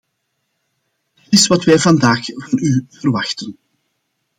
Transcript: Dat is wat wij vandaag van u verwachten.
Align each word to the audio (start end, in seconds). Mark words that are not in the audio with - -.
Dat 1.15 1.27
is 1.33 1.47
wat 1.47 1.63
wij 1.63 1.79
vandaag 1.79 2.25
van 2.25 2.59
u 2.63 2.85
verwachten. 2.89 3.57